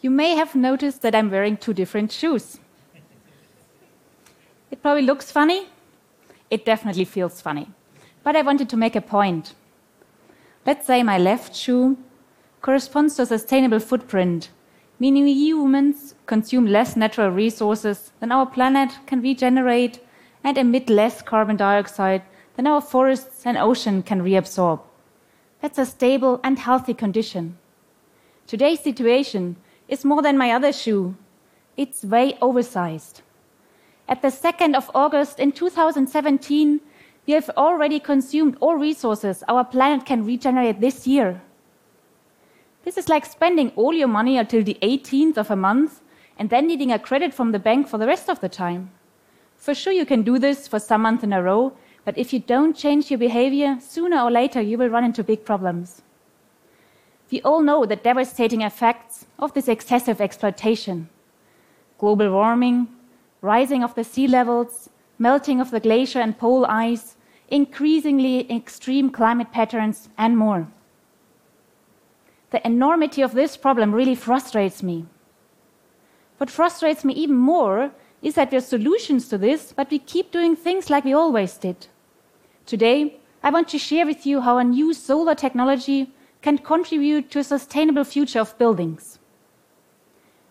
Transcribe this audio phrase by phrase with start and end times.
[0.00, 2.58] you may have noticed that I'm wearing two different shoes.
[4.70, 5.66] It probably looks funny.
[6.50, 7.70] It definitely feels funny.
[8.22, 9.54] But I wanted to make a point.
[10.66, 11.96] Let's say my left shoe
[12.60, 14.50] corresponds to a sustainable footprint,
[14.98, 20.00] meaning we humans consume less natural resources than our planet can regenerate
[20.44, 22.22] and emit less carbon dioxide
[22.56, 24.80] than our forests and ocean can reabsorb.
[25.60, 27.58] That's a stable and healthy condition.
[28.46, 29.56] Today's situation
[29.88, 31.16] is more than my other shoe.
[31.76, 33.22] It's way oversized.
[34.08, 36.80] At the 2nd of August in 2017,
[37.26, 41.42] we have already consumed all resources our planet can regenerate this year.
[42.84, 46.00] This is like spending all your money until the 18th of a month
[46.38, 48.90] and then needing a credit from the bank for the rest of the time.
[49.56, 52.38] For sure, you can do this for some months in a row, but if you
[52.38, 56.00] don't change your behavior, sooner or later you will run into big problems.
[57.30, 61.08] We all know the devastating effects of this excessive exploitation
[61.98, 62.86] global warming,
[63.40, 67.16] rising of the sea levels, melting of the glacier and pole ice,
[67.48, 70.68] increasingly extreme climate patterns, and more.
[72.50, 75.06] The enormity of this problem really frustrates me.
[76.38, 77.90] What frustrates me even more
[78.22, 81.56] is that there are solutions to this, but we keep doing things like we always
[81.58, 81.88] did.
[82.64, 87.40] Today, I want to share with you how a new solar technology can contribute to
[87.40, 89.18] a sustainable future of buildings.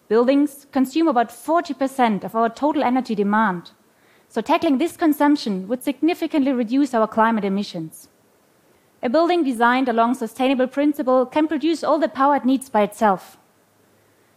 [0.07, 3.71] Buildings consume about 40% of our total energy demand,
[4.29, 8.09] so tackling this consumption would significantly reduce our climate emissions.
[9.03, 13.37] A building designed along sustainable principle can produce all the power it needs by itself.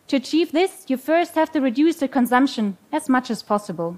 [0.08, 3.96] To achieve this, you first have to reduce the consumption as much as possible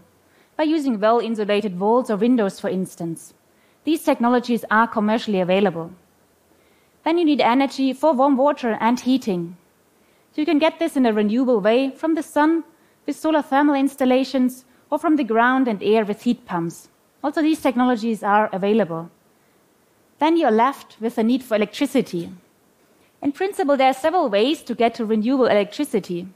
[0.56, 3.34] by using well insulated walls or windows, for instance.
[3.84, 5.92] These technologies are commercially available.
[7.04, 9.56] Then you need energy for warm water and heating.
[10.34, 12.64] So You can get this in a renewable way from the sun
[13.06, 16.88] with solar thermal installations or from the ground and air with heat pumps.
[17.22, 19.10] Also, these technologies are available.
[20.18, 22.30] Then you're left with the need for electricity.
[23.20, 26.28] In principle, there are several ways to get to renewable electricity.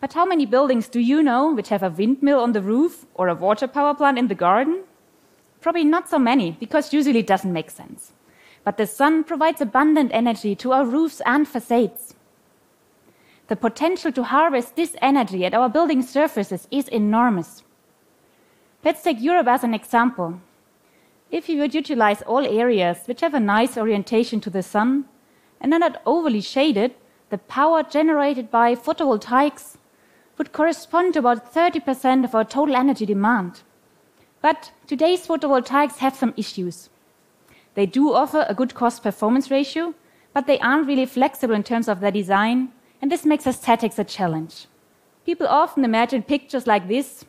[0.00, 3.28] But how many buildings do you know which have a windmill on the roof or
[3.28, 4.82] a water power plant in the garden?
[5.60, 8.12] Probably not so many, because usually it doesn't make sense.
[8.64, 12.14] But the sun provides abundant energy to our roofs and facades.
[13.48, 17.64] The potential to harvest this energy at our building surfaces is enormous.
[18.84, 20.40] Let's take Europe as an example.
[21.30, 25.06] If you would utilize all areas which have a nice orientation to the sun
[25.60, 26.94] and are not overly shaded,
[27.30, 29.76] the power generated by photovoltaics
[30.38, 33.62] would correspond to about 30% of our total energy demand.
[34.40, 36.90] But today's photovoltaics have some issues.
[37.74, 39.94] They do offer a good cost performance ratio,
[40.34, 44.04] but they aren't really flexible in terms of their design, and this makes aesthetics a
[44.04, 44.66] challenge.
[45.24, 47.24] People often imagine pictures like this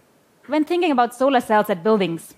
[0.48, 2.34] when thinking about solar cells at buildings.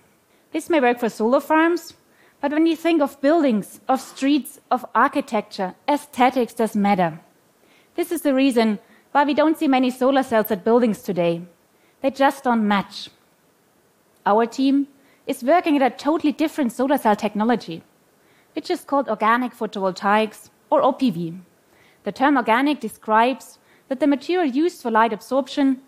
[0.51, 1.93] This may work for solar farms,
[2.41, 7.19] but when you think of buildings, of streets, of architecture, aesthetics does matter.
[7.95, 8.79] This is the reason
[9.13, 11.41] why we don't see many solar cells at buildings today.
[12.01, 13.09] They just don't match.
[14.25, 14.87] Our team
[15.25, 17.81] is working at a totally different solar cell technology,
[18.55, 21.39] which is called organic photovoltaics or OPV.
[22.03, 25.81] The term organic describes that the material used for light absorption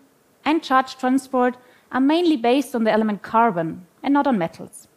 [0.44, 1.56] and charge transport
[1.90, 4.88] are mainly based on the element carbon, and not on metals.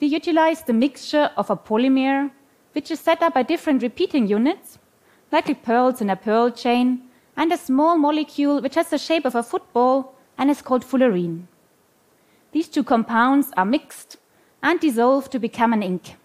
[0.00, 2.30] We utilize the mixture of a polymer,
[2.72, 4.78] which is set up by different repeating units,
[5.32, 7.02] like pearls in a pearl chain,
[7.36, 11.46] and a small molecule which has the shape of a football and is called fullerene.
[12.52, 14.18] These two compounds are mixed
[14.62, 16.16] and dissolved to become an ink.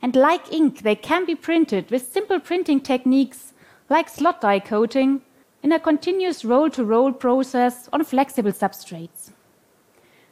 [0.00, 3.52] And like ink, they can be printed with simple printing techniques
[3.88, 5.22] like slot die coating
[5.62, 9.32] in a continuous roll to roll process on flexible substrates.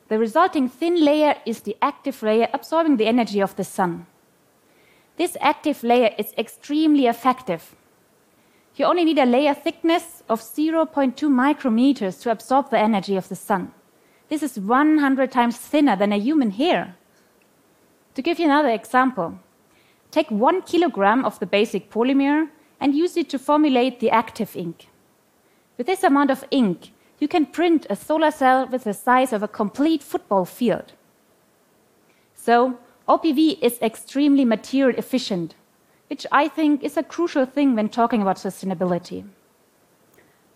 [0.08, 4.06] The resulting thin layer is the active layer absorbing the energy of the sun.
[5.16, 7.74] This active layer is extremely effective.
[8.76, 13.34] You only need a layer thickness of 0.2 micrometers to absorb the energy of the
[13.34, 13.72] sun.
[14.28, 16.96] This is 100 times thinner than a human hair.
[18.14, 19.38] To give you another example,
[20.16, 22.48] take one kilogram of the basic polymer
[22.80, 24.88] and use it to formulate the active ink.
[25.76, 29.42] With this amount of ink, you can print a solar cell with the size of
[29.42, 30.94] a complete football field.
[32.34, 35.54] So, OPV is extremely material efficient,
[36.08, 39.22] which I think is a crucial thing when talking about sustainability.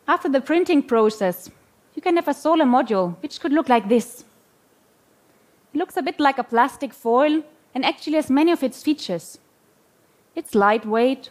[0.09, 1.51] After the printing process,
[1.95, 4.25] you can have a solar module which could look like this.
[5.75, 7.43] It looks a bit like a plastic foil
[7.75, 9.39] and actually has many of its features.
[10.35, 11.31] It's lightweight,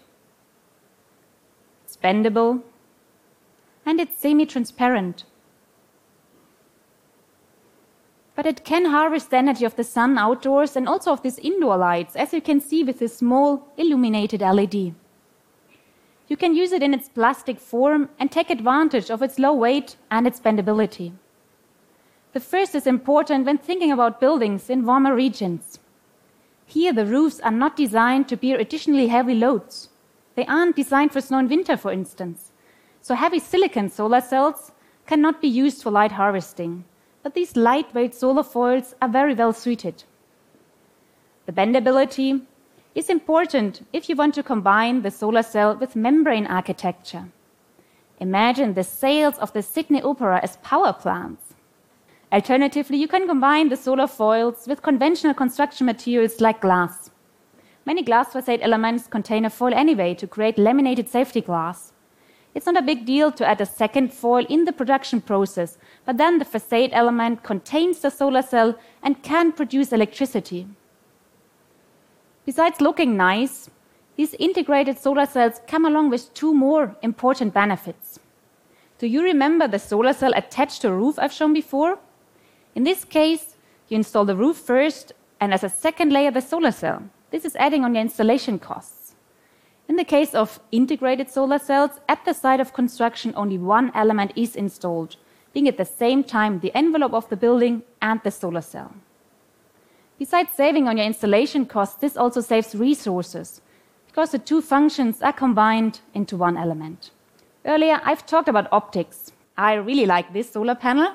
[1.86, 2.62] it's bendable,
[3.86, 5.24] and it's semi transparent.
[8.36, 11.78] But it can harvest the energy of the sun outdoors and also of these indoor
[11.78, 14.94] lights, as you can see with this small illuminated LED.
[16.30, 19.98] You can use it in its plastic form and take advantage of its low weight
[20.12, 21.14] and its bendability.
[22.34, 25.80] The first is important when thinking about buildings in warmer regions.
[26.70, 29.90] Here, the roofs are not designed to bear additionally heavy loads.
[30.36, 32.52] They aren't designed for snow and winter, for instance.
[33.02, 34.72] So, heavy silicon solar cells
[35.06, 36.86] cannot be used for light harvesting
[37.24, 40.04] but these lightweight solar foils are very well suited.
[41.46, 42.42] The bendability
[42.96, 47.30] is important if you want to combine the solar cell with membrane architecture.
[48.20, 51.49] Imagine the sails of the Sydney Opera as power plants.
[52.32, 57.10] Alternatively, you can combine the solar foils with conventional construction materials like glass.
[57.86, 61.92] Many glass facade elements contain a foil anyway to create laminated safety glass.
[62.54, 66.18] It's not a big deal to add a second foil in the production process, but
[66.18, 70.68] then the facade element contains the solar cell and can produce electricity.
[72.46, 73.72] Besides looking nice,
[74.18, 78.20] these integrated solar cells come along with two more important benefits.
[79.00, 81.98] Do you remember the solar cell attached to a roof I've shown before?
[82.76, 83.56] In this case,
[83.88, 87.04] you install the roof first and as a second layer the solar cell.
[87.32, 89.16] This is adding on your installation costs.
[89.88, 94.32] In the case of integrated solar cells, at the site of construction, only one element
[94.36, 95.16] is installed,
[95.52, 98.94] being at the same time the envelope of the building and the solar cell.
[100.20, 103.62] Besides saving on your installation costs, this also saves resources
[104.06, 107.12] because the two functions are combined into one element.
[107.66, 109.32] Earlier, I've talked about optics.
[109.58, 111.14] I really like this solar panel.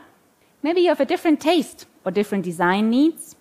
[0.65, 3.37] Maybe you have a different taste or different design needs.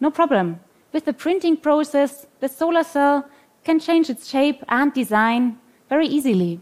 [0.00, 0.60] No problem.
[0.92, 3.26] With the printing process, the solar cell
[3.64, 5.58] can change its shape and design
[5.88, 6.60] very easily.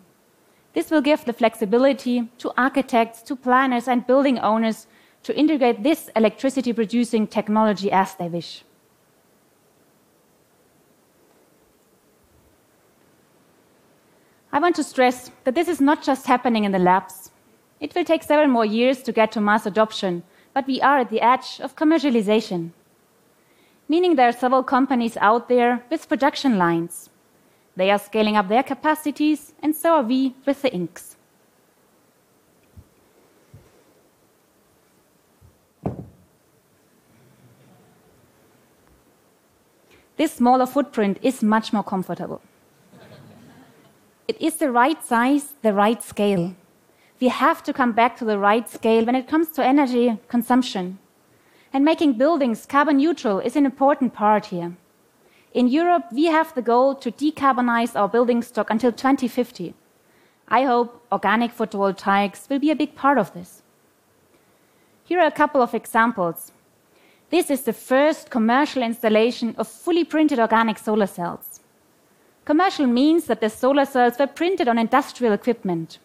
[0.74, 4.86] This will give the flexibility to architects, to planners, and building owners
[5.24, 8.62] to integrate this electricity producing technology as they wish.
[14.52, 17.27] I want to stress that this is not just happening in the labs.
[17.80, 20.22] It will take several more years to get to mass adoption,
[20.52, 22.72] but we are at the edge of commercialization
[23.88, 27.08] meaning there are several companies out there with production lines.
[27.74, 31.16] They are scaling up their capacities, and so are we with the inks.
[40.16, 42.42] This smaller footprint is much more comfortable.
[44.26, 46.54] it is the right size, the right scale.
[47.20, 50.98] We have to come back to the right scale when it comes to energy consumption.
[51.72, 54.76] And making buildings carbon neutral is an important part here.
[55.52, 59.74] In Europe, we have the goal to decarbonize our building stock until 2050.
[60.48, 63.62] I hope organic photovoltaics will be a big part of this.
[65.04, 66.52] Here are a couple of examples.
[67.30, 71.60] This is the first commercial installation of fully printed organic solar cells.
[72.44, 75.98] Commercial means that the solar cells were printed on industrial equipment.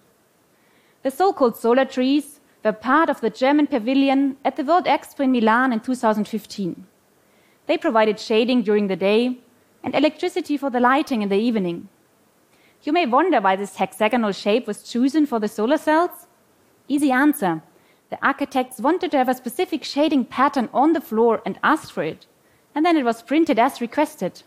[1.04, 5.26] The so called solar trees were part of the German pavilion at the World Expo
[5.26, 6.88] in Milan in 2015.
[7.68, 9.38] They provided shading during the day
[9.84, 11.90] and electricity for the lighting in the evening.
[12.84, 16.28] You may wonder why this hexagonal shape was chosen for the solar cells.
[16.88, 17.62] Easy answer.
[18.10, 22.04] The architects wanted to have a specific shading pattern on the floor and asked for
[22.04, 22.28] it,
[22.74, 24.44] and then it was printed as requested.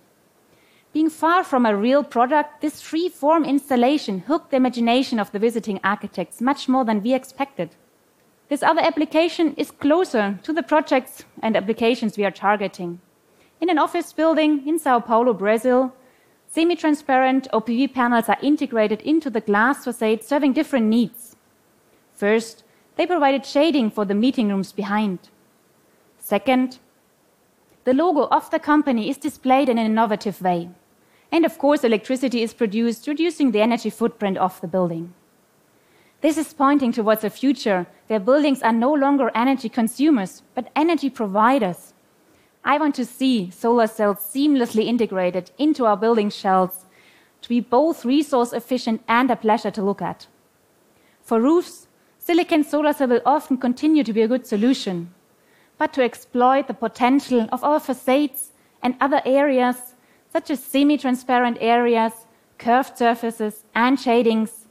[0.96, 5.38] Being far from a real product, this free form installation hooked the imagination of the
[5.38, 7.68] visiting architects much more than we expected.
[8.48, 12.98] This other application is closer to the projects and applications we are targeting.
[13.60, 15.92] In an office building in Sao Paulo, Brazil,
[16.46, 21.36] semi transparent OPV panels are integrated into the glass facade, serving different needs.
[22.14, 22.64] First,
[22.96, 25.28] they provided shading for the meeting rooms behind.
[26.18, 26.78] Second,
[27.84, 30.70] the logo of the company is displayed in an innovative way.
[31.32, 35.12] And of course, electricity is produced, reducing the energy footprint of the building.
[36.20, 41.10] This is pointing towards a future where buildings are no longer energy consumers, but energy
[41.10, 41.92] providers.
[42.64, 46.86] I want to see solar cells seamlessly integrated into our building shells
[47.42, 50.26] to be both resource efficient and a pleasure to look at.
[51.22, 51.86] For roofs,
[52.18, 55.12] silicon solar cell will often continue to be a good solution.
[55.78, 58.52] But to exploit the potential of our facades
[58.82, 59.94] and other areas,
[60.36, 62.12] such as semi transparent areas,
[62.58, 64.66] curved surfaces, and shadings,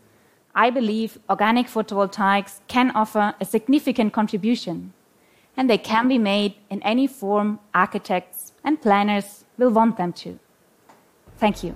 [0.53, 4.93] I believe organic photovoltaics can offer a significant contribution,
[5.57, 10.37] and they can be made in any form architects and planners will want them to.
[11.39, 11.75] Thank you.